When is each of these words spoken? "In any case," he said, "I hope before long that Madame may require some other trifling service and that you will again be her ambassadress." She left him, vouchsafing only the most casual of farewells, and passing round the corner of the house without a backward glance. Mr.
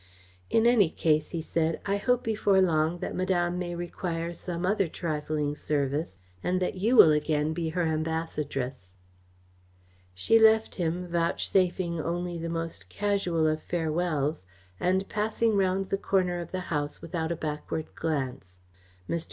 "In 0.49 0.65
any 0.65 0.89
case," 0.89 1.29
he 1.29 1.43
said, 1.43 1.79
"I 1.85 1.97
hope 1.97 2.23
before 2.23 2.59
long 2.59 2.97
that 3.01 3.13
Madame 3.15 3.59
may 3.59 3.75
require 3.75 4.33
some 4.33 4.65
other 4.65 4.87
trifling 4.87 5.55
service 5.55 6.17
and 6.43 6.59
that 6.59 6.73
you 6.73 6.95
will 6.95 7.11
again 7.11 7.53
be 7.53 7.69
her 7.69 7.83
ambassadress." 7.83 8.93
She 10.15 10.39
left 10.39 10.73
him, 10.73 11.05
vouchsafing 11.07 12.01
only 12.01 12.39
the 12.39 12.49
most 12.49 12.89
casual 12.89 13.45
of 13.47 13.61
farewells, 13.61 14.43
and 14.79 15.07
passing 15.07 15.55
round 15.55 15.89
the 15.89 15.99
corner 15.99 16.39
of 16.39 16.49
the 16.51 16.61
house 16.73 17.03
without 17.03 17.31
a 17.31 17.35
backward 17.35 17.93
glance. 17.93 18.57
Mr. 19.07 19.19